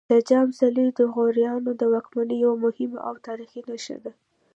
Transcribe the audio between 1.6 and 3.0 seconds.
د واکمنۍ یوه مهمه